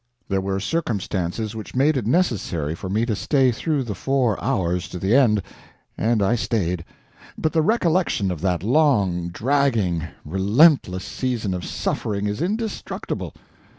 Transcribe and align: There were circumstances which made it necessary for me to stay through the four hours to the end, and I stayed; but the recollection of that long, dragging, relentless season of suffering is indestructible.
There 0.29 0.41
were 0.41 0.59
circumstances 0.59 1.53
which 1.55 1.75
made 1.75 1.95
it 1.95 2.07
necessary 2.07 2.73
for 2.73 2.89
me 2.89 3.05
to 3.05 3.15
stay 3.15 3.51
through 3.51 3.83
the 3.83 3.93
four 3.93 4.43
hours 4.43 4.89
to 4.89 4.97
the 4.97 5.13
end, 5.13 5.43
and 5.95 6.23
I 6.23 6.33
stayed; 6.33 6.83
but 7.37 7.53
the 7.53 7.61
recollection 7.61 8.31
of 8.31 8.41
that 8.41 8.63
long, 8.63 9.27
dragging, 9.29 10.05
relentless 10.25 11.05
season 11.05 11.53
of 11.53 11.63
suffering 11.63 12.25
is 12.25 12.41
indestructible. 12.41 13.35